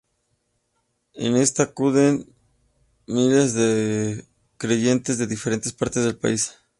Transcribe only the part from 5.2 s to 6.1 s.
diferentes partes